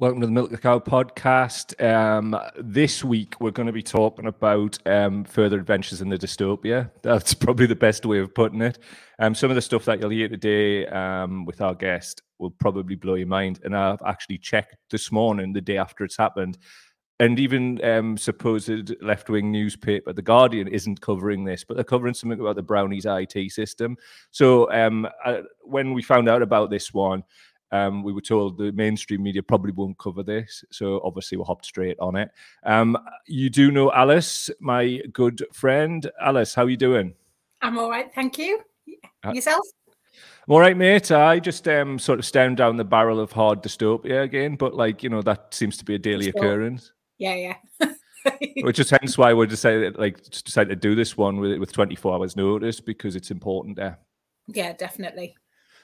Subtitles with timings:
[0.00, 1.78] Welcome to the Milk the Cow podcast.
[1.78, 6.90] Um, this week, we're going to be talking about um, further adventures in the dystopia.
[7.02, 8.78] That's probably the best way of putting it.
[9.18, 12.94] Um, some of the stuff that you'll hear today um, with our guest will probably
[12.94, 13.60] blow your mind.
[13.62, 16.56] And I've actually checked this morning, the day after it's happened,
[17.18, 22.40] and even um, supposed left-wing newspaper, The Guardian, isn't covering this, but they're covering something
[22.40, 23.98] about the Brownies IT system.
[24.30, 27.22] So um, I, when we found out about this one,
[27.72, 31.64] um, we were told the mainstream media probably won't cover this, so obviously we hopped
[31.64, 32.30] straight on it.
[32.64, 36.10] Um, you do know Alice, my good friend.
[36.20, 37.14] Alice, how are you doing?
[37.62, 38.60] I'm all right, thank you.
[39.24, 39.64] Uh, Yourself?
[40.48, 41.12] I'm all right, mate.
[41.12, 45.02] I just um, sort of staring down the barrel of hard dystopia again, but like
[45.02, 46.92] you know, that seems to be a daily occurrence.
[47.18, 47.34] Yeah,
[47.80, 47.90] yeah.
[48.62, 52.14] Which is hence why we decided like decided to do this one with with 24
[52.14, 53.98] hours notice because it's important there.
[54.48, 55.36] Yeah, definitely.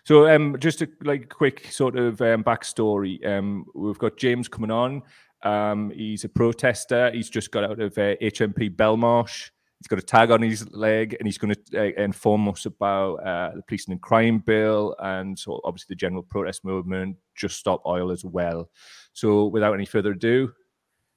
[0.06, 3.26] So, um, just a like quick sort of um, backstory.
[3.26, 5.02] Um, we've got James coming on.
[5.42, 7.10] Um, he's a protester.
[7.10, 9.50] He's just got out of uh, HMP Belmarsh.
[9.80, 13.14] He's got a tag on his leg, and he's going to uh, inform us about
[13.16, 17.16] uh, the policing and crime bill, and so obviously the general protest movement.
[17.34, 18.70] Just stop oil as well.
[19.12, 20.52] So, without any further ado,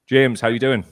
[0.08, 0.84] James, how are you doing?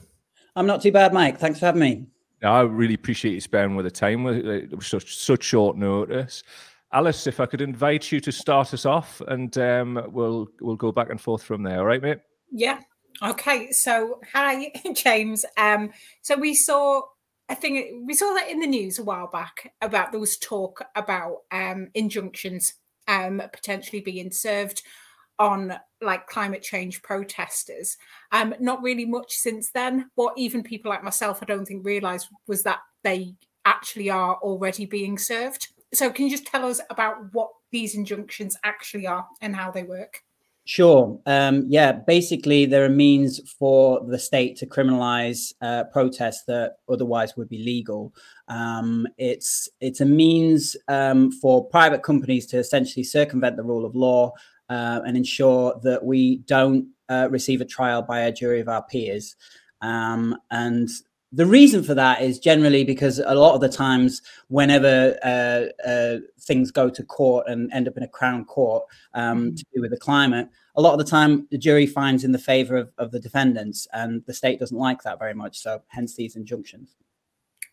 [0.54, 1.40] I'm not too bad, Mike.
[1.40, 2.06] Thanks for having me.
[2.44, 4.82] I really appreciate you spending with the time with it.
[4.84, 6.44] such such short notice.
[6.92, 10.90] Alice, if I could invite you to start us off, and um, we'll we'll go
[10.90, 11.80] back and forth from there.
[11.80, 12.20] All right, mate?
[12.50, 12.80] Yeah.
[13.22, 13.72] Okay.
[13.72, 15.44] So, hi, James.
[15.56, 15.90] Um,
[16.22, 17.02] so we saw.
[17.50, 20.84] I think we saw that in the news a while back about there was talk
[20.94, 22.74] about um, injunctions
[23.06, 24.82] um, potentially being served
[25.38, 27.96] on like climate change protesters.
[28.32, 30.10] Um, not really much since then.
[30.14, 34.84] What even people like myself, I don't think realised was that they actually are already
[34.84, 39.56] being served so can you just tell us about what these injunctions actually are and
[39.56, 40.22] how they work?
[40.68, 41.18] Sure.
[41.24, 47.38] Um, yeah, basically, they're a means for the state to criminalize uh, protests that otherwise
[47.38, 48.12] would be legal.
[48.48, 53.96] Um, it's it's a means um, for private companies to essentially circumvent the rule of
[53.96, 54.32] law
[54.68, 58.82] uh, and ensure that we don't uh, receive a trial by a jury of our
[58.82, 59.36] peers.
[59.80, 60.90] Um, and
[61.32, 66.18] the reason for that is generally because a lot of the times, whenever uh, uh,
[66.40, 68.84] things go to court and end up in a crown court
[69.14, 69.54] um, mm-hmm.
[69.56, 72.38] to do with the climate, a lot of the time the jury finds in the
[72.38, 75.58] favor of, of the defendants, and the state doesn't like that very much.
[75.58, 76.96] So, hence these injunctions.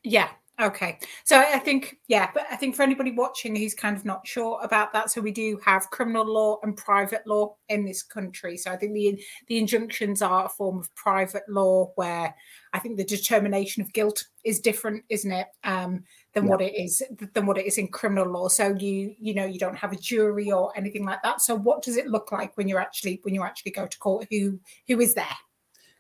[0.04, 0.30] Yeah,
[0.62, 1.00] Okay.
[1.26, 4.58] So I think, yeah, but I think for anybody watching who's kind of not sure
[4.64, 8.56] about that, so we do have criminal law and private law in this country.
[8.56, 12.34] So I think the the injunctions are a form of private law where
[12.72, 15.48] I think the determination of guilt is different, isn't it?
[15.66, 16.50] Um, than yeah.
[16.50, 18.48] what it is than what it is in criminal law.
[18.48, 21.42] So you you know you don't have a jury or anything like that.
[21.42, 24.28] So what does it look like when you're actually when you actually go to court?
[24.32, 25.38] Who who is there?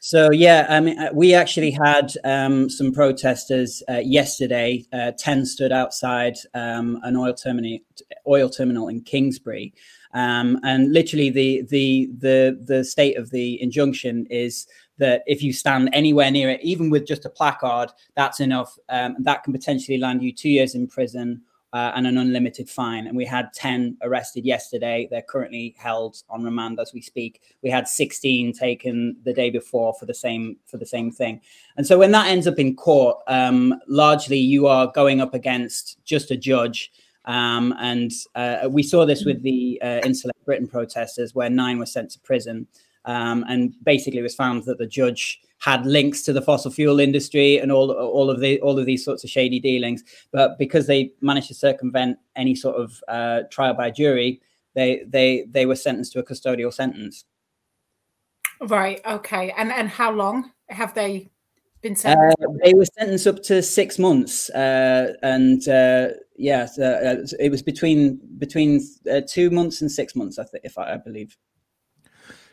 [0.06, 4.86] So yeah, I mean, uh, we actually had um, some protesters uh, yesterday.
[4.94, 7.80] Uh, Ten stood outside um, an oil terminal,
[8.28, 9.74] oil terminal in Kingsbury,
[10.14, 14.68] um, and literally the the the the state of the injunction is
[15.00, 18.78] that if you stand anywhere near it, even with just a placard, that's enough.
[18.90, 21.42] Um, that can potentially land you two years in prison
[21.76, 23.06] uh, and an unlimited fine.
[23.06, 25.10] And we had 10 arrested yesterday.
[25.12, 27.42] They're currently held on remand as we speak.
[27.64, 31.42] We had 16 taken the day before for the same for the same thing.
[31.76, 35.98] And so when that ends up in court, um, largely you are going up against
[36.06, 36.94] just a judge.
[37.26, 41.86] Um, and uh, we saw this with the uh, Insulate Britain protesters, where nine were
[41.86, 42.68] sent to prison.
[43.04, 47.00] Um, and basically, it was found that the judge had links to the fossil fuel
[47.00, 50.04] industry and all all of the all of these sorts of shady dealings.
[50.32, 54.42] But because they managed to circumvent any sort of uh, trial by jury,
[54.74, 57.26] they they they were sentenced to a custodial sentence.
[58.62, 59.02] Right.
[59.06, 59.54] Okay.
[59.58, 61.32] And and how long have they
[61.82, 62.38] been sentenced?
[62.42, 67.64] Uh, they were sentenced up to six months, uh, and uh, yeah, uh, it was
[67.64, 68.82] between between
[69.12, 70.40] uh, two months and six months.
[70.40, 71.38] I think, if I, I believe.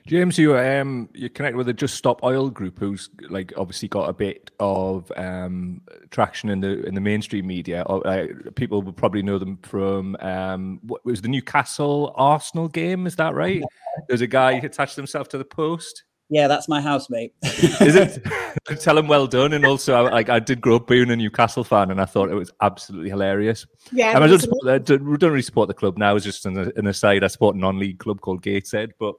[0.06, 4.08] James, you um you connect with the Just Stop Oil group, who's like obviously got
[4.08, 7.82] a bit of um traction in the in the mainstream media.
[7.84, 8.26] Uh,
[8.56, 13.06] people will probably know them from um what was the Newcastle Arsenal game?
[13.06, 13.62] Is that right?
[14.08, 16.04] There's a guy who attached himself to the post.
[16.32, 17.34] Yeah, that's my housemate.
[17.42, 18.24] Is it?
[18.80, 19.52] Tell him well done.
[19.52, 22.34] And also, like, I did grow up being a Newcastle fan, and I thought it
[22.34, 23.66] was absolutely hilarious.
[23.92, 26.16] Yeah, I, don't, support, I don't really support the club now.
[26.16, 27.22] It's just an, an aside.
[27.22, 29.14] I support a non-league club called Gateshead, but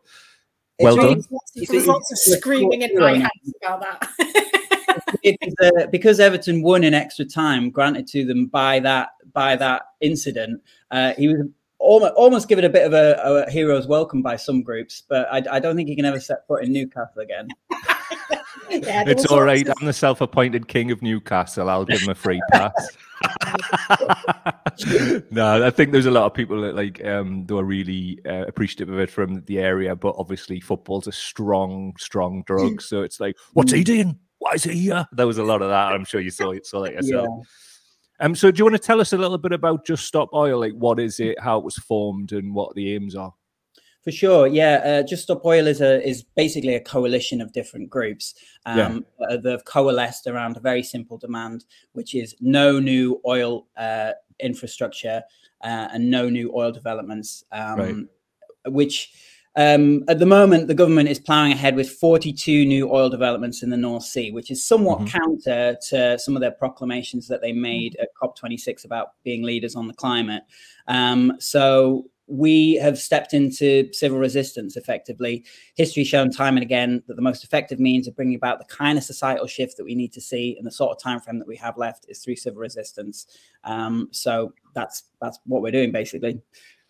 [0.79, 1.23] well done.
[1.55, 3.29] There's lots of screaming in my house
[3.61, 4.09] about that.
[5.61, 10.61] uh, because Everton won in extra time, granted to them by that by that incident,
[10.91, 11.47] uh, he was
[11.83, 15.27] almost, almost give it a bit of a, a hero's welcome by some groups, but
[15.31, 17.49] I, I, don't think he can ever set foot in Newcastle again.
[18.69, 19.67] yeah, it's all right.
[19.67, 21.69] I'm the self-appointed king of Newcastle.
[21.69, 22.97] I'll give him a free pass.
[25.31, 28.45] no, I think there's a lot of people that like um who are really uh,
[28.47, 32.81] appreciative of it from the area, but obviously football's a strong, strong drug.
[32.81, 34.19] So it's like, what's he doing?
[34.39, 35.07] Why is he here?
[35.11, 35.93] There was a lot of that.
[35.93, 37.27] I'm sure you saw it, saw that yourself.
[37.29, 37.43] Yeah.
[38.19, 40.59] Um, so do you want to tell us a little bit about Just Stop Oil?
[40.59, 41.39] Like, what is it?
[41.39, 43.33] How it was formed, and what the aims are?
[44.03, 44.81] For sure, yeah.
[44.83, 49.37] Uh, Just Stop Oil is a is basically a coalition of different groups um, yeah.
[49.41, 55.23] that have coalesced around a very simple demand, which is no new oil uh, infrastructure
[55.63, 57.43] uh, and no new oil developments.
[57.51, 57.95] Um, right.
[58.65, 59.13] Which
[59.55, 63.69] um, at the moment, the government is ploughing ahead with 42 new oil developments in
[63.69, 65.17] the North Sea, which is somewhat mm-hmm.
[65.17, 69.87] counter to some of their proclamations that they made at COP26 about being leaders on
[69.87, 70.43] the climate.
[70.87, 75.45] Um, so we have stepped into civil resistance effectively.
[75.75, 78.97] History shown time and again that the most effective means of bringing about the kind
[78.97, 81.47] of societal shift that we need to see and the sort of time frame that
[81.47, 83.27] we have left is through civil resistance.
[83.65, 86.41] Um, so that's that's what we're doing basically.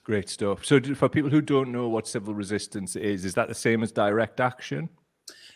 [0.03, 0.65] Great stuff.
[0.65, 3.91] So, for people who don't know what civil resistance is, is that the same as
[3.91, 4.89] direct action?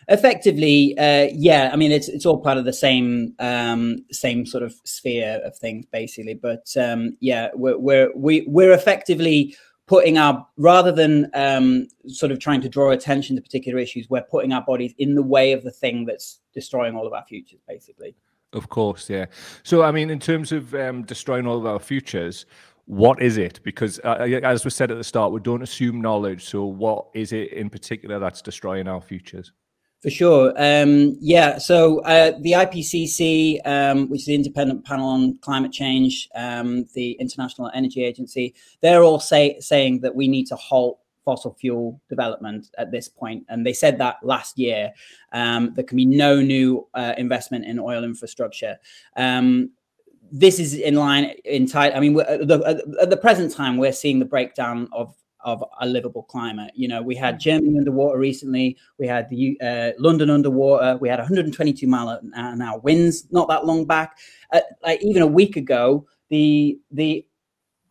[0.10, 1.70] Effectively, uh, yeah.
[1.74, 5.58] I mean, it's it's all part of the same um, same sort of sphere of
[5.58, 6.34] things, basically.
[6.34, 9.58] But um, yeah, we're we're we, we're effectively
[9.88, 14.22] putting our rather than um, sort of trying to draw attention to particular issues, we're
[14.22, 17.62] putting our bodies in the way of the thing that's destroying all of our futures,
[17.68, 18.14] basically.
[18.54, 19.26] Of course, yeah.
[19.64, 22.46] So, I mean, in terms of um, destroying all of our futures,
[22.88, 23.60] what is it?
[23.64, 26.46] Because uh, as we said at the start, we don't assume knowledge.
[26.46, 29.52] So, what is it in particular that's destroying our futures?
[30.02, 30.54] For sure.
[30.58, 31.58] Um, yeah.
[31.58, 37.14] So uh, the IPCC, um, which is the Independent Panel on Climate Change, um, the
[37.14, 42.70] International Energy Agency, they're all say, saying that we need to halt fossil fuel development
[42.78, 43.44] at this point.
[43.50, 44.94] And they said that last year.
[45.34, 48.78] Um, there can be no new uh, investment in oil infrastructure.
[49.18, 49.72] Um,
[50.32, 51.96] this is in line in tight.
[51.96, 55.88] I mean, at the, at the present time, we're seeing the breakdown of of a
[55.88, 56.72] livable climate.
[56.76, 57.40] You know, we had mm.
[57.40, 58.78] Germany underwater recently.
[59.00, 60.98] We had the uh, London underwater.
[60.98, 64.18] We had 122 mile an hour winds not that long back.
[64.52, 67.26] Uh, like even a week ago, the the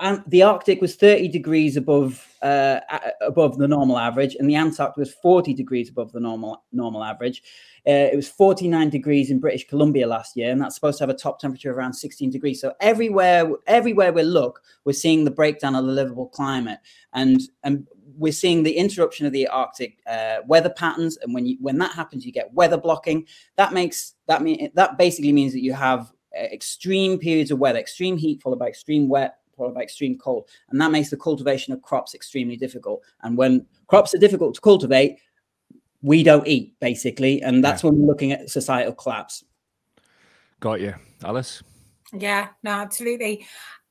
[0.01, 2.81] and the Arctic was 30 degrees above uh,
[3.23, 7.43] above the normal average, and the Antarctic was 40 degrees above the normal normal average.
[7.87, 11.11] Uh, it was 49 degrees in British Columbia last year, and that's supposed to have
[11.11, 12.61] a top temperature of around 16 degrees.
[12.61, 16.81] So everywhere, everywhere we look, we're seeing the breakdown of the livable climate,
[17.15, 17.87] and and
[18.19, 21.17] we're seeing the interruption of the Arctic uh, weather patterns.
[21.23, 23.27] And when you when that happens, you get weather blocking.
[23.57, 27.79] That makes that mean that basically means that you have uh, extreme periods of weather,
[27.79, 30.49] extreme heat followed by extreme wet followed by extreme cold.
[30.70, 33.03] And that makes the cultivation of crops extremely difficult.
[33.23, 35.19] And when crops are difficult to cultivate,
[36.03, 37.43] we don't eat basically.
[37.43, 37.91] And that's yeah.
[37.91, 39.44] when we're looking at societal collapse.
[40.61, 40.94] Got you.
[41.25, 41.62] Alice?
[42.12, 43.47] Yeah, no, absolutely.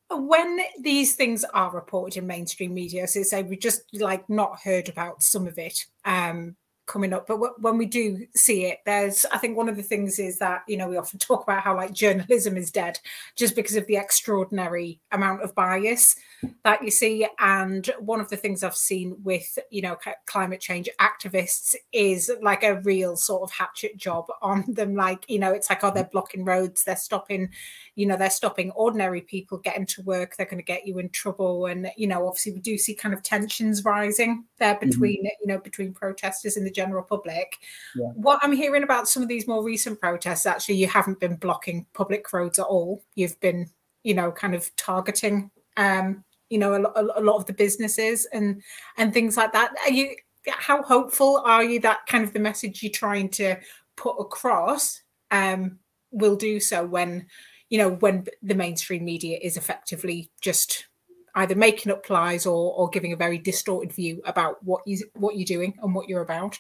[0.09, 4.88] When these things are reported in mainstream media, so say we just like not heard
[4.88, 9.37] about some of it, um, coming up but when we do see it there's i
[9.37, 11.91] think one of the things is that you know we often talk about how like
[11.93, 12.99] journalism is dead
[13.35, 16.15] just because of the extraordinary amount of bias
[16.63, 20.87] that you see and one of the things i've seen with you know climate change
[21.01, 25.69] activists is like a real sort of hatchet job on them like you know it's
[25.69, 27.49] like oh they're blocking roads they're stopping
[27.95, 31.09] you know they're stopping ordinary people getting to work they're going to get you in
[31.09, 34.89] trouble and you know obviously we do see kind of tensions rising there mm-hmm.
[34.89, 35.42] between mm-hmm.
[35.42, 37.57] you know between protesters and the general public.
[37.95, 38.09] Yeah.
[38.15, 41.85] what i'm hearing about some of these more recent protests actually you haven't been blocking
[41.94, 43.03] public roads at all.
[43.15, 43.69] You've been
[44.03, 48.27] you know kind of targeting um you know a, a, a lot of the businesses
[48.33, 48.61] and
[48.97, 49.73] and things like that.
[49.85, 50.15] Are you
[50.47, 53.55] how hopeful are you that kind of the message you're trying to
[53.95, 55.01] put across
[55.31, 55.79] um
[56.11, 57.25] will do so when
[57.69, 60.87] you know, when the mainstream media is effectively just
[61.35, 65.35] either making up lies or, or giving a very distorted view about what you what
[65.35, 66.57] you're doing and what you're about.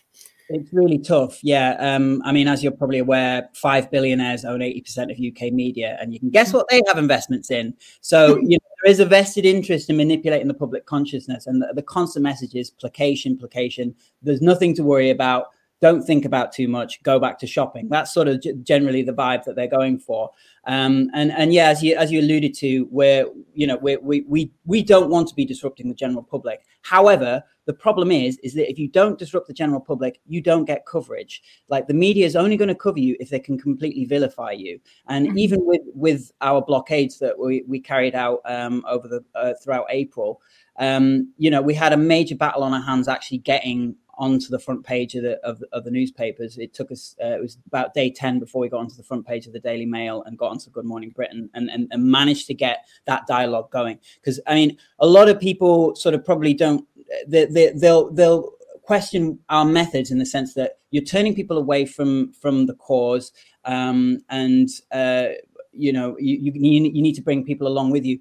[0.49, 1.39] It's really tough.
[1.43, 1.75] Yeah.
[1.79, 6.13] Um, I mean, as you're probably aware, five billionaires own 80% of UK media, and
[6.13, 7.73] you can guess what they have investments in.
[8.01, 11.73] So, you know, there is a vested interest in manipulating the public consciousness, and the,
[11.73, 13.95] the constant message is placation, placation.
[14.21, 15.47] There's nothing to worry about
[15.85, 17.89] don't think about too much, go back to shopping.
[17.89, 20.31] That's sort of g- generally the vibe that they're going for.
[20.65, 24.21] Um, and and yeah, as you as you alluded to, where you know we we
[24.21, 26.65] we we don't want to be disrupting the general public.
[26.81, 30.65] However, the problem is is that if you don't disrupt the general public, you don't
[30.65, 31.43] get coverage.
[31.69, 34.79] Like the media is only going to cover you if they can completely vilify you.
[35.07, 35.37] And mm-hmm.
[35.37, 39.85] even with with our blockades that we we carried out um, over the uh, throughout
[39.91, 40.41] April,
[40.77, 44.59] um, you know, we had a major battle on our hands actually getting onto the
[44.59, 46.57] front page of the of, of the newspapers.
[46.57, 49.25] It took us uh, it was about day ten before we got onto the front
[49.25, 52.47] page of the Daily Mail and got onto Good Morning Britain and and, and managed
[52.47, 53.99] to get that dialogue going.
[54.15, 56.85] Because I mean, a lot of people sort of probably don't
[57.27, 61.85] they, they, they'll they'll question our methods in the sense that you're turning people away
[61.85, 63.31] from from the cause
[63.65, 65.29] um, and uh,
[65.71, 68.19] you know you, you you need to bring people along with you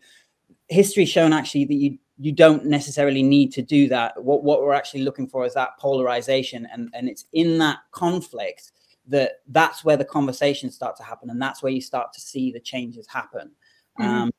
[0.68, 4.23] history shown actually that you you don't necessarily need to do that.
[4.23, 8.73] What what we're actually looking for is that polarization, and and it's in that conflict
[9.09, 12.52] that that's where the conversations start to happen, and that's where you start to see
[12.52, 13.50] the changes happen.
[13.99, 14.11] Mm-hmm.
[14.11, 14.30] Um,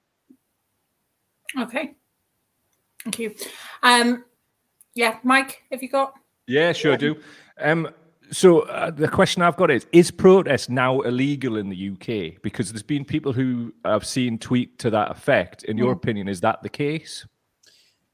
[1.60, 1.96] okay,
[3.03, 3.36] thank you.
[3.84, 4.24] Um,
[4.94, 6.13] yeah, Mike, have you got?
[6.48, 6.98] Yeah, sure yeah.
[6.98, 7.17] do.
[7.60, 7.89] Um,
[8.32, 12.41] so uh, the question I've got is: Is protest now illegal in the UK?
[12.41, 15.63] Because there's been people who I've seen tweet to that effect.
[15.63, 15.98] In your mm.
[15.98, 17.25] opinion, is that the case?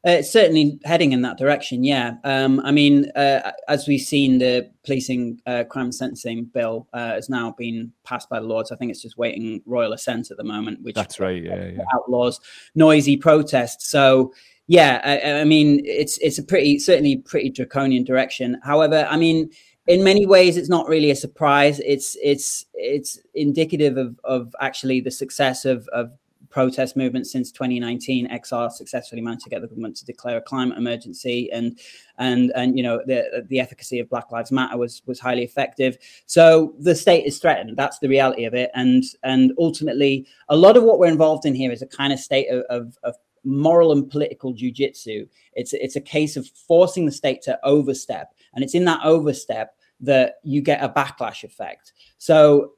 [0.06, 1.84] Uh, it's certainly heading in that direction.
[1.84, 2.16] Yeah.
[2.24, 7.30] Um, I mean, uh, as we've seen, the policing uh, crime sentencing bill uh, has
[7.30, 8.72] now been passed by the Lords.
[8.72, 11.44] I think it's just waiting royal assent at the moment, which that's right.
[11.44, 11.84] Yeah, yeah.
[11.94, 12.40] outlaws
[12.74, 13.92] noisy protests.
[13.92, 14.34] So
[14.66, 18.60] yeah, I, I, mean, it's it's a pretty certainly pretty draconian direction.
[18.64, 19.52] However, I mean.
[19.88, 21.80] In many ways, it's not really a surprise.
[21.80, 26.12] It's it's it's indicative of, of actually the success of, of
[26.52, 28.30] protest movement since 2019.
[28.30, 31.80] XR successfully managed to get the government to declare a climate emergency, and
[32.18, 35.98] and and you know the the efficacy of Black Lives Matter was was highly effective.
[36.26, 37.76] So the state is threatened.
[37.78, 41.56] That's the reality of it, and and ultimately, a lot of what we're involved in
[41.56, 45.28] here is a kind of state of, of, of moral and political jujitsu.
[45.54, 49.76] It's it's a case of forcing the state to overstep, and it's in that overstep
[50.02, 51.94] that you get a backlash effect.
[52.18, 52.74] So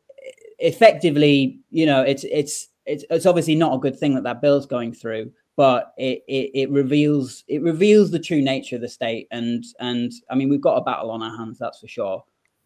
[0.59, 4.65] effectively, you know, it's it's it's, it's obviously not a good thing that that bill's
[4.65, 9.27] going through but it, it, it reveals it reveals the true nature of the state
[9.31, 12.23] and and i mean we've got a battle on our hands that's for sure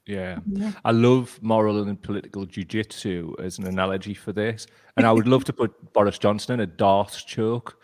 [0.08, 0.40] yeah.
[0.86, 4.66] I love moral and political jujitsu as an analogy for this.
[4.96, 7.78] And I would love to put Boris Johnson in a Darth choke.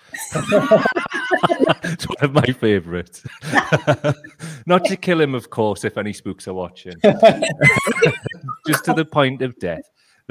[1.83, 3.25] it's one of my favourites.
[4.65, 6.93] Not to kill him, of course, if any spooks are watching.
[8.67, 9.83] Just to the point of death.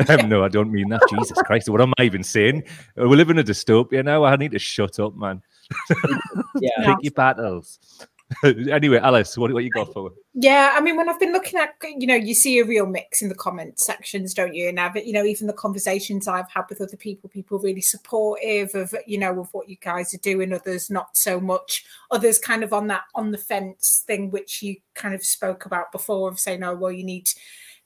[0.08, 1.02] Um, no, I don't mean that.
[1.08, 2.64] Jesus Christ, what am I even saying?
[2.96, 4.24] We live in a dystopia now.
[4.24, 5.42] I need to shut up, man.
[6.60, 6.70] yeah.
[6.84, 8.06] Pick your battles.
[8.44, 10.10] anyway, Alice, what, what you got for?
[10.34, 13.20] Yeah, I mean, when I've been looking at, you know, you see a real mix
[13.20, 14.68] in the comment sections, don't you?
[14.68, 18.74] And I've, you know, even the conversations I've had with other people, people really supportive
[18.74, 20.52] of, you know, of what you guys are doing.
[20.52, 21.84] Others not so much.
[22.10, 25.92] Others kind of on that on the fence thing, which you kind of spoke about
[25.92, 27.28] before, of saying, oh, well, you need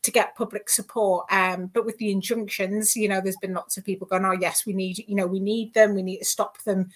[0.02, 1.26] to get public support.
[1.30, 4.64] Um, but with the injunctions, you know, there's been lots of people going, "Oh, yes,
[4.66, 5.94] we need, you know, we need them.
[5.94, 6.90] We need to stop them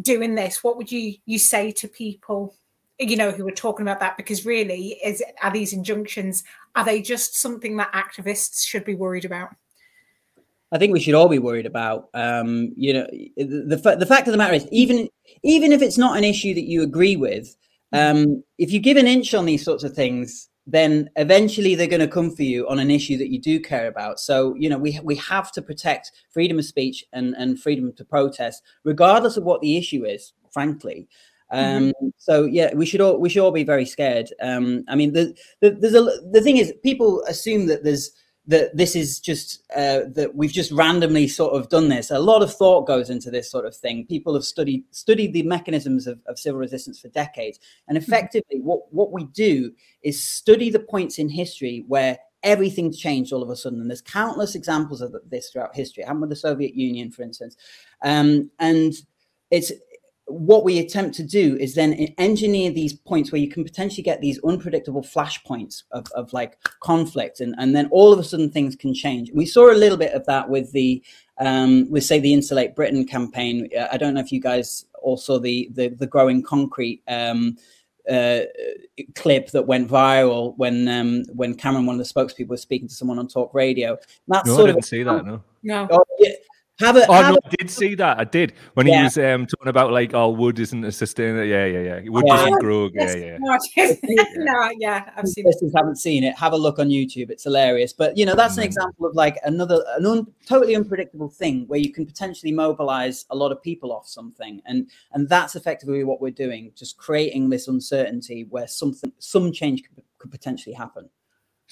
[0.00, 2.54] doing this." What would you you say to people,
[2.98, 4.16] you know, who are talking about that?
[4.16, 6.44] Because really, is are these injunctions
[6.74, 9.50] are they just something that activists should be worried about?
[10.72, 12.08] I think we should all be worried about.
[12.14, 13.06] Um, you know,
[13.36, 15.08] the the, the fact of the matter is, even
[15.42, 17.54] even if it's not an issue that you agree with,
[17.92, 22.00] um, if you give an inch on these sorts of things, then eventually they're going
[22.00, 24.18] to come for you on an issue that you do care about.
[24.18, 28.04] So, you know, we we have to protect freedom of speech and, and freedom to
[28.04, 31.08] protest, regardless of what the issue is, frankly.
[31.50, 32.08] Um, mm-hmm.
[32.16, 34.32] So yeah, we should all we should all be very scared.
[34.40, 36.02] Um, I mean, the, the, there's a
[36.32, 38.10] the thing is, people assume that there's
[38.46, 42.10] that this is just uh, that we've just randomly sort of done this.
[42.10, 44.06] A lot of thought goes into this sort of thing.
[44.06, 47.58] People have studied studied the mechanisms of, of civil resistance for decades,
[47.88, 48.12] and mm-hmm.
[48.12, 49.72] effectively, what what we do
[50.02, 53.80] is study the points in history where everything's changed all of a sudden.
[53.80, 56.02] And there's countless examples of this throughout history.
[56.02, 57.56] It happened with the Soviet Union, for instance,
[58.02, 58.92] um, and
[59.50, 59.72] it's
[60.26, 64.20] what we attempt to do is then engineer these points where you can potentially get
[64.20, 68.74] these unpredictable flashpoints of, of like conflict and, and then all of a sudden things
[68.74, 71.02] can change we saw a little bit of that with the
[71.38, 75.16] um, with say the insulate britain campaign uh, i don't know if you guys all
[75.16, 77.56] saw the the, the growing concrete um,
[78.10, 78.40] uh,
[79.14, 82.94] clip that went viral when um, when Cameron, one of the spokespeople, was speaking to
[82.94, 83.96] someone on talk radio.
[84.28, 85.24] That's no, sort I didn't of, see that.
[85.24, 85.88] No, no.
[85.90, 86.32] Oh, yeah,
[86.80, 88.18] Have a, oh have no, a, I did see that.
[88.18, 88.96] I did when Yeah.
[88.98, 91.44] he was um, talking about like, oh, wood isn't a sustainable.
[91.44, 92.10] Yeah, yeah, yeah.
[92.10, 92.36] Wood Yeah.
[92.36, 92.90] doesn't grow.
[92.92, 93.36] Yeah, Yes, yeah.
[93.38, 93.58] no,
[94.44, 95.50] no, yeah, I've seen it.
[95.50, 97.30] listeners haven't seen it, have a look on YouTube.
[97.30, 97.92] It's hilarious.
[97.92, 98.66] But you know, that's an Mm.
[98.66, 103.36] example of like another an un, totally unpredictable thing where you can potentially mobilize a
[103.36, 107.68] lot of people off something, and and that's effectively what we're doing, just creating this
[107.68, 111.08] uncertainty where something some change could, could potentially happen.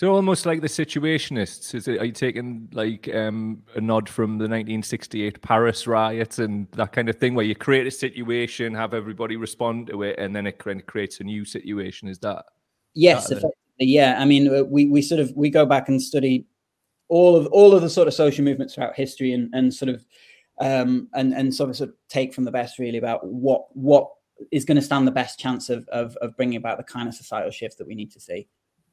[0.02, 1.76] So almost like the situationists.
[1.76, 2.00] Is it?
[2.00, 7.08] Are you taking like um, a nod from the 1968 Paris riots and that kind
[7.08, 10.58] of thing, where you create a situation, have everybody respond to it, and then it
[10.58, 12.08] kind of creates a new situation?
[12.08, 12.46] Is that?
[12.94, 14.16] Yes, That- effectively, yeah.
[14.18, 16.48] I mean, uh, we we sort of we go back and study
[17.08, 20.04] all of all of the sort of social movements throughout history, and and sort of
[20.60, 24.08] um and and sort of sort of take from the best really about what what
[24.50, 27.14] is going to stand the best chance of, of of bringing about the kind of
[27.14, 28.48] societal shift that we need to see.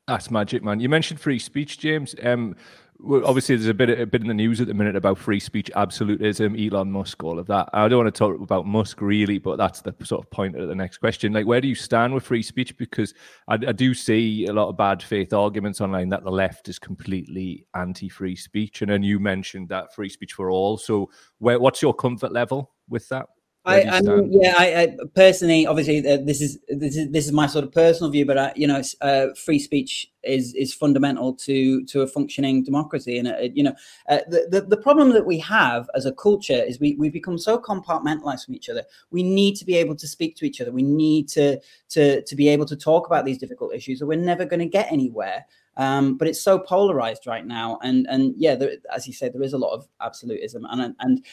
[0.10, 0.80] That's magic, man.
[0.80, 2.16] You mentioned free speech, James.
[2.24, 2.56] Um,
[2.98, 5.40] well, obviously, there's a bit a bit in the news at the minute about free
[5.40, 7.70] speech, absolutism, Elon Musk, all of that.
[7.74, 10.68] I don't want to talk about Musk really, but that's the sort of point of
[10.68, 11.32] the next question.
[11.32, 12.76] Like, where do you stand with free speech?
[12.76, 13.14] Because
[13.48, 16.80] I, I do see a lot of bad faith arguments online that the left is
[16.80, 20.78] completely anti-free speech, and then you mentioned that free speech for all.
[20.78, 23.28] So, where what's your comfort level with that?
[23.70, 27.32] I, I mean, yeah, I, I personally, obviously, uh, this is this is this is
[27.32, 31.34] my sort of personal view, but I, you know, uh, free speech is is fundamental
[31.34, 33.74] to to a functioning democracy, and uh, you know,
[34.10, 37.38] uh, the, the the problem that we have as a culture is we we become
[37.38, 38.84] so compartmentalized from each other.
[39.12, 40.72] We need to be able to speak to each other.
[40.72, 41.60] We need to
[41.90, 44.66] to to be able to talk about these difficult issues, or we're never going to
[44.66, 45.46] get anywhere.
[45.78, 49.44] Um, but it's so polarized right now, and and yeah, there, as you said, there
[49.44, 51.26] is a lot of absolutism, and and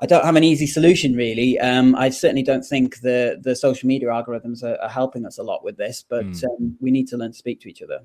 [0.00, 1.58] I don't have an easy solution really.
[1.58, 5.42] Um, I certainly don't think the the social media algorithms are, are helping us a
[5.42, 6.44] lot with this, but Mm.
[6.44, 8.00] um, we need to learn to speak to each other.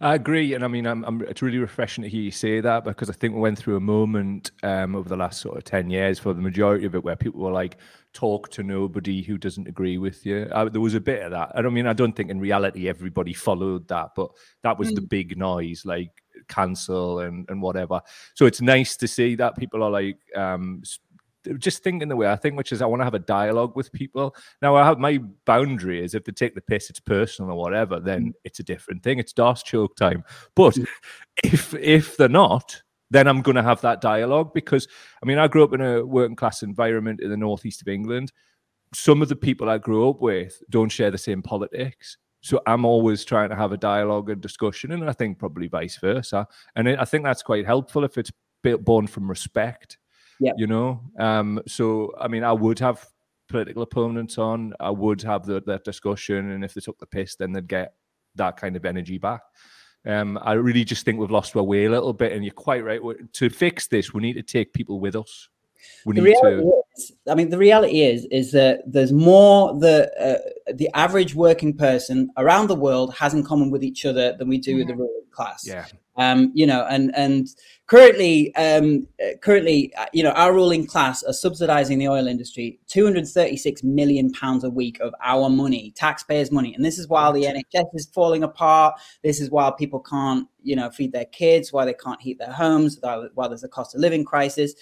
[0.00, 2.84] I agree, and I mean, I'm, I'm, it's really refreshing to hear you say that
[2.84, 5.88] because I think we went through a moment um, over the last sort of ten
[5.90, 7.76] years, for the majority of it, where people were like,
[8.12, 11.52] "Talk to nobody who doesn't agree with you." Uh, there was a bit of that.
[11.54, 14.30] I don't mean, I don't think in reality everybody followed that, but
[14.64, 16.10] that was the big noise, like
[16.48, 18.00] cancel and and whatever.
[18.34, 20.18] So it's nice to see that people are like.
[20.34, 20.82] Um,
[21.56, 23.92] just thinking the way I think, which is I want to have a dialogue with
[23.92, 24.34] people.
[24.62, 28.00] Now, I have my boundary is if they take the piss, it's personal or whatever,
[28.00, 28.32] then mm.
[28.44, 29.18] it's a different thing.
[29.18, 30.24] It's Darth choke time.
[30.54, 30.76] But
[31.44, 34.86] if if they're not, then I'm going to have that dialogue because
[35.22, 38.32] I mean, I grew up in a working class environment in the northeast of England.
[38.94, 42.16] Some of the people I grew up with don't share the same politics.
[42.40, 45.98] So I'm always trying to have a dialogue and discussion, and I think probably vice
[45.98, 46.46] versa.
[46.76, 48.30] And I think that's quite helpful if it's
[48.62, 49.98] born from respect.
[50.40, 50.52] Yeah.
[50.56, 53.06] You know, um, so I mean, I would have
[53.48, 54.74] political opponents on.
[54.78, 57.94] I would have the, that discussion, and if they took the piss, then they'd get
[58.36, 59.40] that kind of energy back.
[60.06, 62.84] Um, I really just think we've lost our way a little bit, and you're quite
[62.84, 63.00] right.
[63.32, 65.48] To fix this, we need to take people with us.
[66.04, 66.82] We The need to.
[66.96, 71.76] is, I mean, the reality is, is that there's more the uh, the average working
[71.76, 74.94] person around the world has in common with each other than we do with the
[74.94, 75.66] ruling class.
[75.66, 77.48] Yeah, um, you know, and and
[77.88, 82.78] currently, um, uh, currently, uh, you know, our ruling class are subsidizing the oil industry
[82.88, 87.42] 236 million pounds a week of our money, taxpayers' money, and this is while the
[87.44, 88.94] NHS is falling apart.
[89.24, 92.52] This is while people can't, you know, feed their kids, why they can't heat their
[92.52, 94.74] homes, while while there's a cost of living crisis.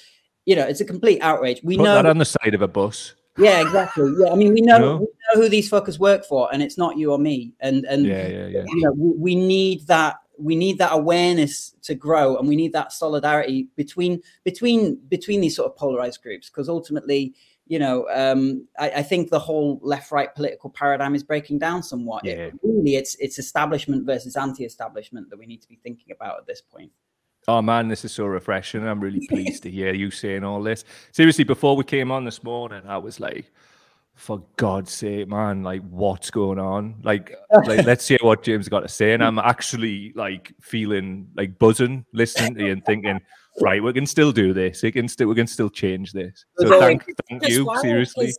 [0.44, 1.60] You know, it's a complete outrage.
[1.64, 3.14] We put know that on the side of a bus.
[3.38, 4.12] yeah, exactly.
[4.18, 4.96] Yeah, I mean, we know, No.
[4.96, 7.52] we know who these fuckers work for, and it's not you or me.
[7.60, 8.64] And and Yeah, yeah, yeah.
[8.66, 10.16] you know, we, we need that.
[10.38, 15.56] We need that awareness to grow, and we need that solidarity between between between these
[15.56, 16.48] sort of polarized groups.
[16.48, 17.34] Because ultimately,
[17.66, 22.26] you know, um, I, I think the whole left-right political paradigm is breaking down somewhat.
[22.26, 26.46] It- really, it's it's establishment versus anti-establishment that we need to be thinking about at
[26.46, 26.92] this point.
[27.48, 28.86] Oh man, this is so refreshing.
[28.86, 30.84] I'm really pleased to hear you saying all this.
[31.12, 33.52] Seriously, before we came on this morning, I was like,
[34.16, 36.96] for God's sake, man, like what's going on?
[37.02, 39.12] Like, like let's hear what James got to say.
[39.12, 43.20] And I'm actually like feeling like buzzing, listening to you and thinking,
[43.60, 44.82] right, we can still do this.
[44.82, 46.44] We can still we can still change this.
[46.58, 48.34] So Well, thank thank you, seriously.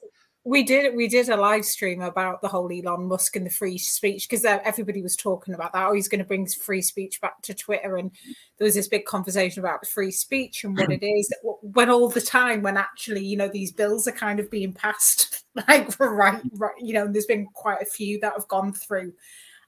[0.47, 3.77] We did we did a live stream about the whole Elon Musk and the free
[3.77, 5.87] speech because everybody was talking about that.
[5.87, 8.11] Oh, he's going to bring free speech back to Twitter, and
[8.57, 11.33] there was this big conversation about free speech and what it is.
[11.43, 15.43] When all the time, when actually, you know, these bills are kind of being passed,
[15.67, 19.11] like right, right, you know, and there's been quite a few that have gone through,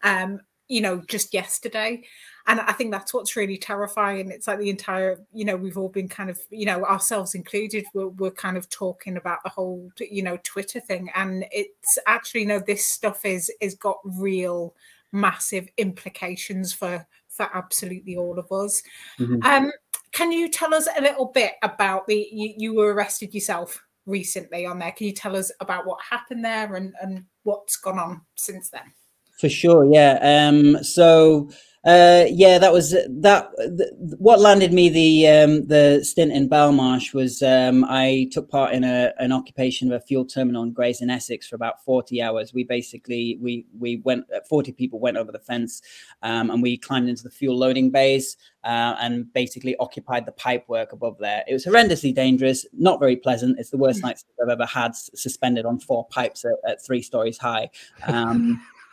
[0.04, 0.40] um,
[0.70, 2.06] you know, just yesterday
[2.50, 5.88] and i think that's what's really terrifying it's like the entire you know we've all
[5.90, 9.90] been kind of you know ourselves included we're, we're kind of talking about the whole
[10.00, 14.76] you know twitter thing and it's actually you know this stuff is is got real
[15.12, 18.82] massive implications for for absolutely all of us
[19.20, 19.44] Mhm.
[19.46, 19.72] um
[20.12, 24.66] can you tell us a little bit about the you, you were arrested yourself recently
[24.66, 24.92] on there?
[24.92, 28.92] Can you tell us about what happened there and and what's gone on since then?
[29.40, 30.18] For sure, yeah.
[30.50, 31.50] Um, so
[31.86, 33.50] uh, yeah, that was that.
[33.58, 38.74] Th- what landed me the um, the stint in Belmarsh was um, I took part
[38.74, 42.22] in a, an occupation of a fuel terminal in Grays in Essex for about forty
[42.22, 42.54] hours.
[42.54, 45.82] We basically we we went forty people went over the fence
[46.22, 50.68] um, and we climbed into the fuel loading bays uh, and basically occupied the pipe
[50.68, 51.46] work above there.
[51.48, 53.58] It was horrendously dangerous, not very pleasant.
[53.58, 54.04] It's the worst mm.
[54.04, 57.70] night I've ever had suspended on four pipes at, at three stories high.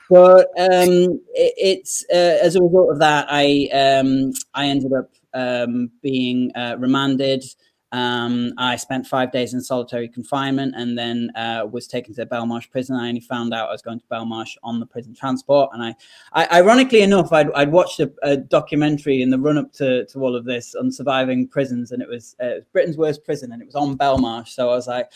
[0.08, 5.10] But um, it, it's uh, as a result of that, I um, I ended up
[5.34, 7.44] um, being uh, remanded.
[7.92, 12.70] Um, I spent five days in solitary confinement and then uh, was taken to Belmarsh
[12.70, 12.96] prison.
[12.96, 15.70] I only found out I was going to Belmarsh on the prison transport.
[15.72, 15.94] And I,
[16.32, 20.18] I ironically enough, I'd, I'd watched a, a, documentary in the run up to, to
[20.18, 23.52] all of this on surviving prisons, and it was, uh, it was Britain's worst prison,
[23.52, 24.48] and it was on Belmarsh.
[24.48, 25.10] So I was like,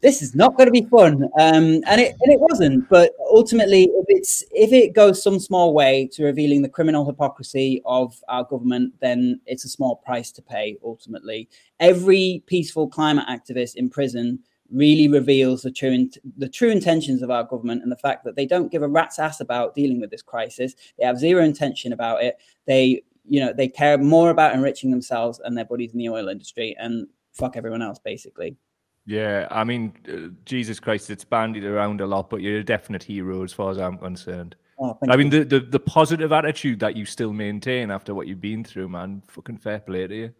[0.00, 3.84] this is not going to be fun um, and it and it wasn't but ultimately
[3.84, 8.44] if it's if it goes some small way to revealing the criminal hypocrisy of our
[8.44, 11.48] government then it's a small price to pay ultimately.
[11.80, 14.38] Every peaceful climate activist in prison
[14.70, 18.34] really reveals the true in, the true intentions of our government and the fact that
[18.34, 20.74] they don't give a rat's ass about dealing with this crisis.
[20.98, 22.36] They have zero intention about it.
[22.66, 26.28] They you know they care more about enriching themselves and their buddies in the oil
[26.28, 28.56] industry and fuck everyone else basically
[29.06, 33.02] yeah, I mean, uh, Jesus Christ, it's bandied around a lot, but you're a definite
[33.02, 34.56] hero as far as I'm concerned.
[34.78, 38.40] Oh, I mean, the, the, the positive attitude that you still maintain after what you've
[38.40, 40.34] been through, man, fucking fair play to you.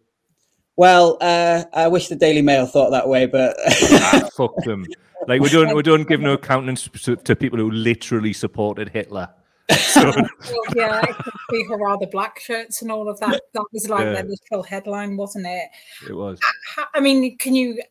[0.77, 4.85] Well, uh, I wish the Daily Mail thought that way, but ah, fuck them.
[5.27, 9.29] Like we don't we don't give no countenance to, to people who literally supported Hitler.
[9.75, 10.11] So...
[10.11, 10.27] well,
[10.75, 11.03] yeah,
[11.49, 13.41] see hurrah the black shirts and all of that.
[13.53, 14.21] That was like yeah.
[14.21, 15.69] the little headline, wasn't it?
[16.07, 16.39] It was.
[16.77, 17.81] I, I mean, can you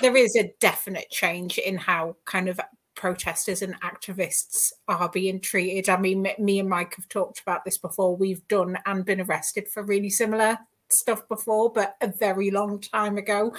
[0.00, 2.60] there is a definite change in how kind of
[3.00, 5.88] protesters and activists are being treated.
[5.88, 8.14] I mean, me and Mike have talked about this before.
[8.14, 10.58] We've done and been arrested for really similar
[10.90, 13.54] stuff before, but a very long time ago.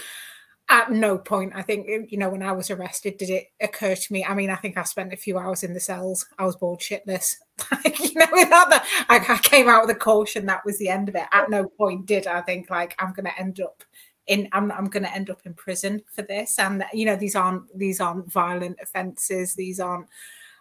[0.69, 4.13] At no point, I think, you know, when I was arrested, did it occur to
[4.13, 4.23] me?
[4.23, 6.25] I mean, I think I spent a few hours in the cells.
[6.39, 7.36] I was bored shitless.
[7.84, 10.45] you know, without that, I, I came out with a caution.
[10.45, 11.25] That was the end of it.
[11.34, 13.84] At no point did I think, like, I'm going to end up
[14.27, 16.60] in I'm, I'm going to end up in prison for this.
[16.60, 20.07] And you know these aren't these aren't violent offenses these aren't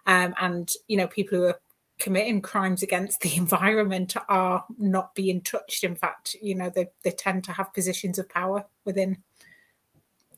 [0.06, 1.60] um, and you know people who are
[1.98, 5.84] committing crimes against the environment are not being touched.
[5.84, 9.18] In fact you know they, they tend to have positions of power within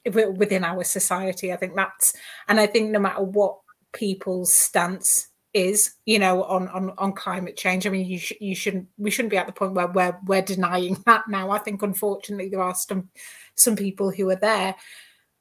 [0.04, 1.52] within our society.
[1.52, 2.14] I think that's
[2.48, 3.58] and i think no matter what
[3.92, 7.86] people's stance is you know on on on climate change.
[7.86, 10.42] I mean you sh- you shouldn't we shouldn't be at the point where we're we're
[10.42, 11.50] denying that now.
[11.50, 13.08] I think unfortunately there are some
[13.54, 14.74] some people who are there.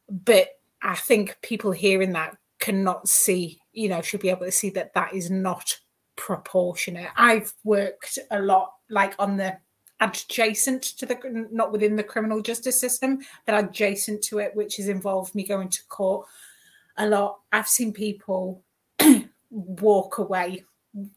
[0.09, 0.49] But
[0.83, 4.93] i think people hearing that cannot see you know should be able to see that
[4.93, 5.77] that is not
[6.15, 7.09] proportionate.
[7.15, 9.57] I've worked a lot like on the
[9.99, 14.87] adjacent to the not within the criminal justice system but adjacent to it which has
[14.87, 16.27] involved me going to court
[16.97, 17.39] a lot.
[17.51, 18.63] I've seen people
[19.51, 20.63] walk away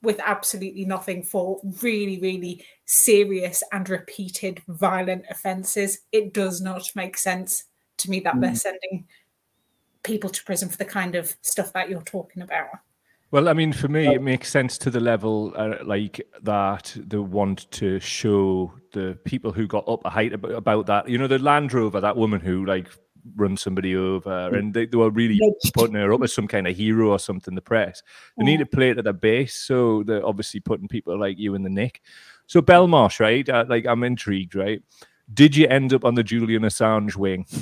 [0.02, 6.00] with absolutely nothing for really, really serious and repeated violent offences.
[6.12, 7.64] It does not make sense
[7.98, 8.42] to me that mm.
[8.42, 9.06] they're sending
[10.02, 12.68] people to prison for the kind of stuff that you're talking about.
[13.30, 17.16] Well, I mean, for me, it makes sense to the level uh, like that they
[17.16, 21.08] want to show the people who got up a height about, about that.
[21.08, 22.88] You know, the Land Rover, that woman who like
[23.36, 24.58] run somebody over, mm.
[24.58, 25.40] and they, they were really
[25.74, 27.54] putting her up as some kind of hero or something.
[27.54, 28.02] The press
[28.38, 31.54] they need to play it at the base, so they're obviously putting people like you
[31.54, 32.02] in the nick.
[32.46, 33.48] So Belmarsh, right?
[33.48, 34.82] Uh, like I'm intrigued, right?
[35.32, 37.46] Did you end up on the Julian Assange wing?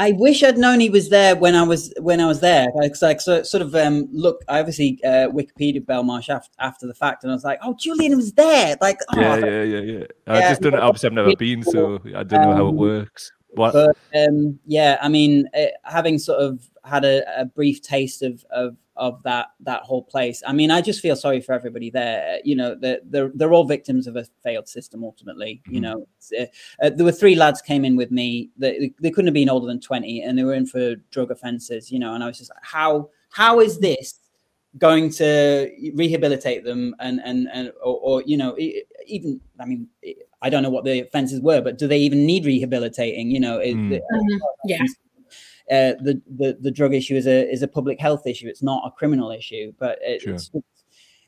[0.00, 2.68] I wish I'd known he was there when I was when I was there.
[2.80, 6.94] Because like so, sort of um, look, I obviously uh, Wikipedia Belmarsh after, after the
[6.94, 8.76] fact, and I was like, oh, Julian was there.
[8.80, 10.04] Like, oh, yeah, yeah, yeah, yeah.
[10.26, 10.74] I yeah, just don't.
[10.74, 13.32] Obviously, I've never been, so I don't know um, how it um, works.
[13.54, 13.72] What?
[13.72, 18.22] But um, yeah, I mean, it, uh, having sort of had a, a, brief taste
[18.22, 20.42] of, of of that that whole place.
[20.46, 22.38] I mean, I just feel sorry for everybody there.
[22.44, 25.02] You know, they're they're, they're all victims of a failed system.
[25.02, 25.74] Ultimately, mm-hmm.
[25.74, 26.06] you know,
[26.38, 26.44] uh,
[26.82, 28.50] uh, there were three lads came in with me.
[28.56, 31.90] They, they couldn't have been older than twenty, and they were in for drug offences.
[31.90, 34.19] You know, and I was just like, how how is this?
[34.78, 38.56] Going to rehabilitate them and and and or, or you know
[39.06, 39.88] even i mean
[40.42, 43.30] I don't know what the offences were, but do they even need rehabilitating?
[43.30, 43.90] You know, it, mm.
[43.90, 44.36] the, mm-hmm.
[44.64, 44.82] yeah.
[45.70, 48.48] Uh, the, the the drug issue is a is a public health issue.
[48.48, 49.72] It's not a criminal issue.
[49.78, 50.34] But it, sure.
[50.34, 50.50] it's,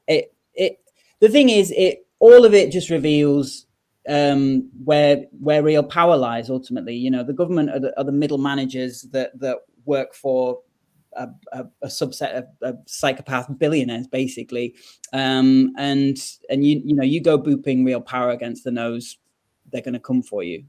[0.08, 0.78] it it
[1.20, 3.66] the thing is, it all of it just reveals
[4.08, 6.96] um, where where real power lies ultimately.
[6.96, 10.58] You know, the government are the, are the middle managers that that work for
[11.16, 14.74] a, a, a, subset of, psychopath billionaires, basically.
[15.12, 16.16] Um, and
[16.48, 19.18] and you you know you go booping real power against the nose,
[19.70, 20.64] they're going to come for you.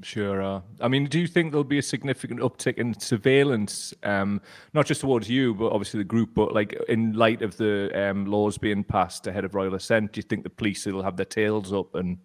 [0.00, 0.62] Sure.
[0.80, 4.40] I mean, do you think there'll be a significant uptick in surveillance, um,
[4.72, 8.24] not just towards you, but obviously the group, but like in light of the um,
[8.24, 10.12] laws being passed ahead of royal assent?
[10.12, 12.16] Do you think the police will have their tails up and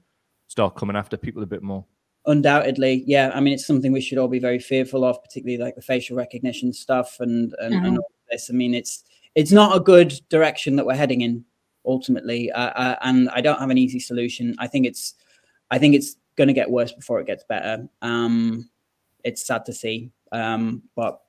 [0.47, 1.85] start coming after people a bit more?
[2.27, 3.31] Undoubtedly, yeah.
[3.33, 6.17] I mean, it's something we should all be very fearful of, particularly like the facial
[6.17, 7.85] recognition stuff and and, mm-hmm.
[7.85, 8.49] and all this.
[8.49, 11.45] I mean, it's it's not a good direction that we're heading in
[11.85, 14.55] ultimately, uh, uh, and I don't have an easy solution.
[14.59, 15.15] I think it's
[15.71, 17.87] I think it's going to get worse before it gets better.
[18.01, 18.69] Um,
[19.23, 21.21] it's sad to see, um, but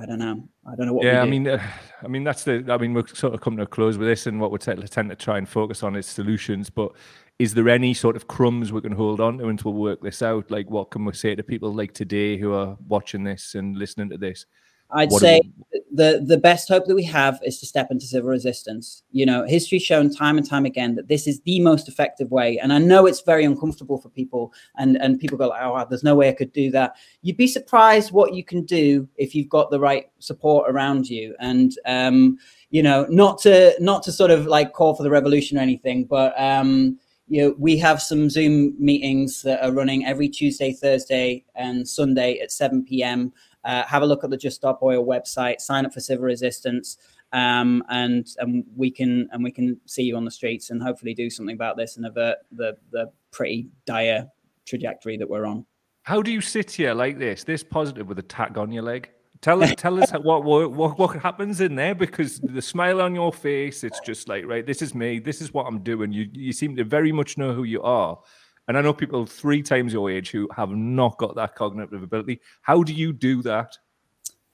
[0.00, 0.48] I don't know.
[0.66, 1.04] I don't know what.
[1.04, 1.62] Yeah, I mean, uh,
[2.02, 2.64] I mean that's the.
[2.68, 4.80] I mean, we're sort of coming to a close with this, and what we tend
[5.10, 6.70] to try and focus on is solutions.
[6.70, 6.92] But
[7.38, 10.22] is there any sort of crumbs we can hold on to until we work this
[10.22, 10.50] out?
[10.50, 14.10] Like, what can we say to people like today who are watching this and listening
[14.10, 14.46] to this?
[14.92, 15.40] I'd what say
[15.72, 15.80] we...
[15.92, 19.02] the the best hope that we have is to step into civil resistance.
[19.12, 22.58] You know, history's shown time and time again that this is the most effective way.
[22.58, 26.04] And I know it's very uncomfortable for people, and and people go like, "Oh, there's
[26.04, 29.48] no way I could do that." You'd be surprised what you can do if you've
[29.48, 31.34] got the right support around you.
[31.40, 32.38] And um,
[32.70, 36.04] you know, not to not to sort of like call for the revolution or anything,
[36.04, 36.98] but um,
[37.28, 42.40] you know, we have some Zoom meetings that are running every Tuesday, Thursday, and Sunday
[42.40, 43.32] at 7 p.m
[43.64, 46.96] uh, have a look at the Just Stop Oil website, sign up for civil resistance,
[47.32, 51.14] um, and and we can and we can see you on the streets and hopefully
[51.14, 54.28] do something about this and avert the the pretty dire
[54.66, 55.66] trajectory that we're on.
[56.02, 59.10] How do you sit here like this, this positive with a tag on your leg?
[59.42, 63.32] Tell us, tell us what, what what happens in there because the smile on your
[63.32, 66.12] face, it's just like right, this is me, this is what I'm doing.
[66.12, 68.18] You you seem to very much know who you are,
[68.70, 72.40] and I know people three times your age who have not got that cognitive ability.
[72.62, 73.76] How do you do that?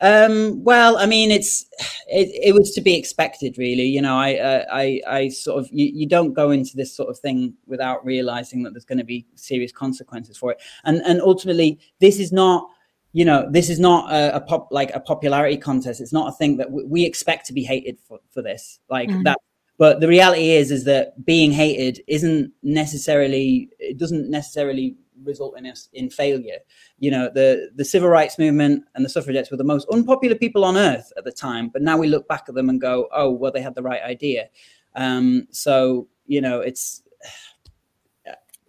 [0.00, 1.66] Um, well, I mean, it's
[2.08, 3.82] it, it was to be expected, really.
[3.82, 7.10] You know, I uh, I I sort of you, you don't go into this sort
[7.10, 11.20] of thing without realizing that there's going to be serious consequences for it, and and
[11.20, 12.70] ultimately, this is not
[13.12, 16.32] you know this is not a, a, pop like a popularity contest it's not a
[16.32, 19.22] thing that we, we expect to be hated for, for this like mm-hmm.
[19.22, 19.38] that
[19.78, 25.66] but the reality is, is that being hated isn't necessarily, it doesn't necessarily result in
[25.66, 26.58] us in failure.
[26.98, 30.64] You know, the the civil rights movement and the suffragettes were the most unpopular people
[30.64, 33.30] on earth at the time, but now we look back at them and go, oh,
[33.30, 34.48] well, they had the right idea.
[34.94, 37.02] Um, so you know, it's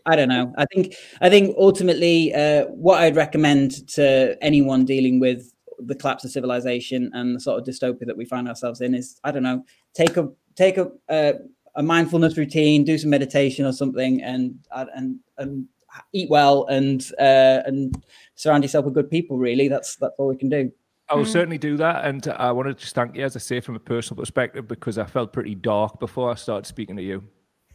[0.08, 0.54] I don't know.
[0.58, 6.24] I think I think ultimately, uh, what I'd recommend to anyone dealing with the collapse
[6.24, 9.44] of civilization and the sort of dystopia that we find ourselves in is, I don't
[9.44, 9.64] know,
[9.94, 11.36] take a take a, a,
[11.76, 15.68] a mindfulness routine, do some meditation or something, and and and
[16.14, 18.04] eat well and uh, and
[18.36, 19.38] surround yourself with good people.
[19.38, 20.72] Really, that's that's all we can do.
[21.10, 21.28] I will mm.
[21.32, 23.80] certainly do that, and I want to just thank you, as I say, from a
[23.80, 27.24] personal perspective, because I felt pretty dark before I started speaking to you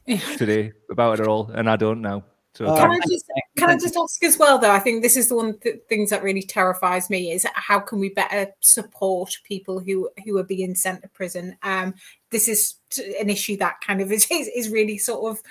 [0.36, 2.24] today about it all, and I don't know.
[2.54, 3.24] So can, I just,
[3.56, 4.70] can I just ask as well, though?
[4.70, 7.98] I think this is the one th- things that really terrifies me is how can
[7.98, 11.56] we better support people who who are being sent to prison?
[11.62, 11.94] Um,
[12.30, 12.74] this is
[13.18, 15.42] an issue that kind of is is really sort of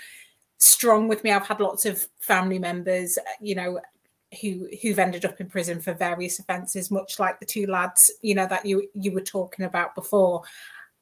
[0.58, 1.32] strong with me.
[1.32, 3.80] I've had lots of family members, you know,
[4.40, 8.36] who who've ended up in prison for various offences, much like the two lads, you
[8.36, 10.44] know, that you you were talking about before.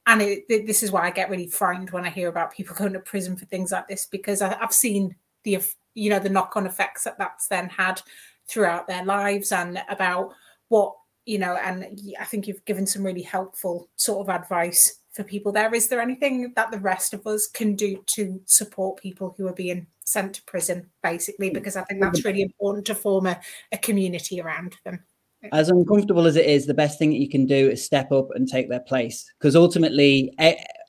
[0.07, 2.93] And it, this is why I get really frightened when I hear about people going
[2.93, 5.55] to prison for things like this because I, I've seen the
[5.99, 8.01] you know the knock-on effects that that's then had
[8.47, 10.33] throughout their lives and about
[10.69, 15.23] what you know and i think you've given some really helpful sort of advice for
[15.23, 15.73] people there.
[15.73, 19.53] Is there anything that the rest of us can do to support people who are
[19.53, 21.49] being sent to prison basically?
[21.49, 21.55] Mm.
[21.55, 23.39] Because i think that's really important to form a,
[23.71, 25.03] a community around them.
[25.51, 28.27] As uncomfortable as it is the best thing that you can do is step up
[28.35, 29.25] and take their place.
[29.39, 30.33] Because ultimately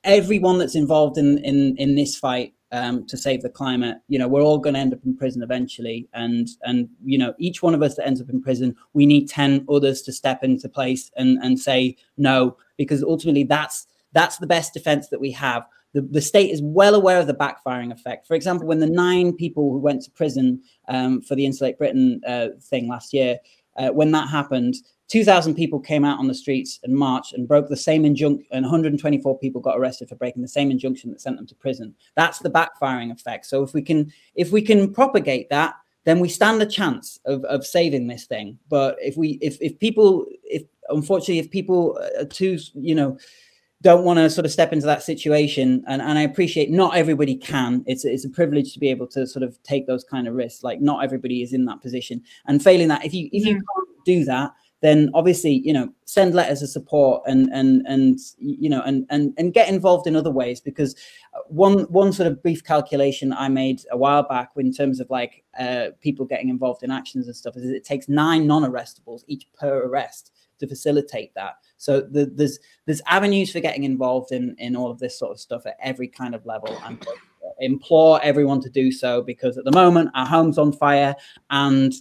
[0.04, 3.98] everyone that's involved in in in this fight um, to save the climate.
[4.08, 7.34] You know, we're all going to end up in prison eventually, and and you know,
[7.38, 10.42] each one of us that ends up in prison, we need ten others to step
[10.42, 15.30] into place and and say no, because ultimately that's that's the best defense that we
[15.32, 15.64] have.
[15.92, 18.26] The, the state is well aware of the backfiring effect.
[18.26, 22.20] For example, when the nine people who went to prison um, for the Insulate Britain
[22.26, 23.38] uh, thing last year,
[23.76, 24.76] uh, when that happened,
[25.10, 28.62] 2,000 people came out on the streets and marched and broke the same injunction, and
[28.62, 31.94] 124 people got arrested for breaking the same injunction that sent them to prison.
[32.14, 33.46] That's the backfiring effect.
[33.46, 37.44] So if we can, if we can propagate that, then we stand a chance of,
[37.44, 38.56] of saving this thing.
[38.68, 43.18] But if we, if if people, if unfortunately, if people are too, you know,
[43.82, 47.34] don't want to sort of step into that situation and, and i appreciate not everybody
[47.34, 50.34] can it's, it's a privilege to be able to sort of take those kind of
[50.34, 53.54] risks like not everybody is in that position and failing that if you if you
[53.54, 53.78] mm-hmm.
[53.78, 58.68] can't do that then obviously you know send letters of support and and and you
[58.68, 60.96] know and and and get involved in other ways because
[61.46, 65.44] one one sort of brief calculation i made a while back in terms of like
[65.58, 69.84] uh, people getting involved in actions and stuff is it takes nine non-arrestables each per
[69.84, 71.54] arrest to facilitate that.
[71.78, 75.40] So the, there's there's avenues for getting involved in in all of this sort of
[75.40, 77.04] stuff at every kind of level and
[77.58, 81.14] implore everyone to do so because at the moment our home's on fire
[81.50, 81.92] and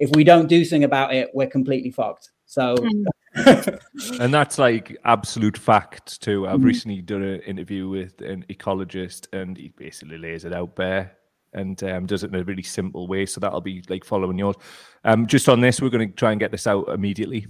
[0.00, 2.30] if we don't do something about it, we're completely fucked.
[2.46, 2.74] So,
[3.34, 6.48] and that's like absolute fact too.
[6.48, 6.64] I've mm-hmm.
[6.64, 11.16] recently done an interview with an ecologist, and he basically lays it out bare
[11.52, 13.26] and um, does it in a really simple way.
[13.26, 14.56] So that'll be like following yours.
[15.04, 17.46] Um, just on this, we're going to try and get this out immediately.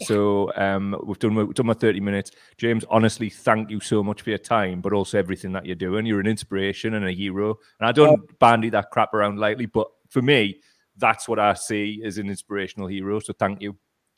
[0.00, 0.06] Yeah.
[0.08, 2.32] So um, we've done we've done my thirty minutes.
[2.58, 6.06] James, honestly, thank you so much for your time, but also everything that you're doing.
[6.06, 7.56] You're an inspiration and a hero.
[7.78, 8.34] And I don't yeah.
[8.40, 10.60] bandy that crap around lightly, but for me,
[10.96, 13.18] that's what I see as an inspirational hero.
[13.20, 13.76] So thank you.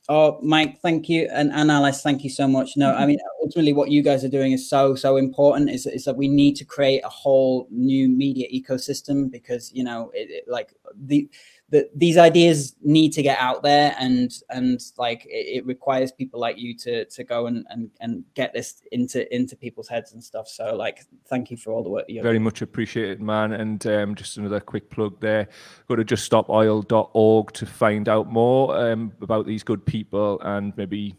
[0.08, 1.28] Oh, Mike, thank you.
[1.32, 2.76] And, and Alice, thank you so much.
[2.76, 3.06] No, I mm-hmm.
[3.08, 5.70] mean, ultimately, what you guys are doing is so, so important.
[5.70, 10.10] Is, is that we need to create a whole new media ecosystem because, you know,
[10.14, 11.30] it, it, like the,
[11.68, 16.38] that these ideas need to get out there and and like it, it, requires people
[16.38, 20.22] like you to to go and, and and get this into into people's heads and
[20.22, 20.46] stuff.
[20.46, 23.52] So like thank you for all the work you very much appreciated man.
[23.52, 25.48] And um, just another quick plug there.
[25.88, 31.16] Go to juststopoil.org to find out more um, about these good people and maybe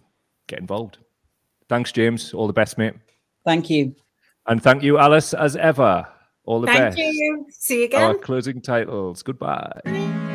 [0.47, 0.99] get involved
[1.69, 2.33] thanks james.
[2.33, 2.93] All the best mate.
[3.45, 3.95] Thank you.
[4.47, 6.07] And thank you alice as ever.
[6.45, 6.97] All the thank best.
[6.97, 7.45] thank you.
[7.49, 8.03] See you again.
[8.03, 9.23] Our closing titles.
[9.23, 10.33] Goodbye